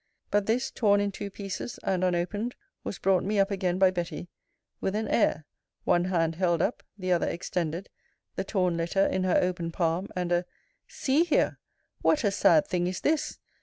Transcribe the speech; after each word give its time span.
But 0.31 0.47
this, 0.47 0.71
torn 0.71 0.99
in 0.99 1.11
two 1.11 1.29
pieces, 1.29 1.77
and 1.83 2.03
unopened, 2.03 2.55
was 2.83 2.97
brought 2.97 3.23
me 3.23 3.37
up 3.37 3.51
again 3.51 3.77
by 3.77 3.91
Betty, 3.91 4.29
with 4.79 4.95
an 4.95 5.07
air, 5.07 5.45
one 5.83 6.05
hand 6.05 6.37
held 6.37 6.59
up, 6.59 6.81
the 6.97 7.11
other 7.11 7.27
extended, 7.29 7.87
the 8.35 8.43
torn 8.43 8.77
letter 8.77 9.05
in 9.05 9.23
her 9.25 9.37
open 9.39 9.71
palm; 9.71 10.07
and 10.15 10.31
a 10.31 10.45
See 10.87 11.23
here! 11.23 11.59
What 12.01 12.23
a 12.23 12.31
sad 12.31 12.65
thing 12.65 12.87
is 12.87 13.01
this! 13.01 13.37